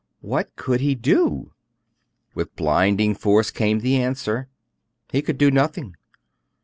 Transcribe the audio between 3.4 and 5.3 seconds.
came the answer: he